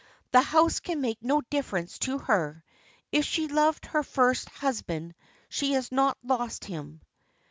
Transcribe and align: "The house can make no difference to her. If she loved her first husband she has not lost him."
"The 0.31 0.41
house 0.41 0.79
can 0.79 0.99
make 0.99 1.21
no 1.21 1.41
difference 1.41 1.99
to 1.99 2.17
her. 2.17 2.63
If 3.11 3.23
she 3.23 3.47
loved 3.47 3.85
her 3.85 4.01
first 4.01 4.49
husband 4.49 5.13
she 5.47 5.73
has 5.73 5.91
not 5.91 6.17
lost 6.23 6.65
him." 6.65 7.01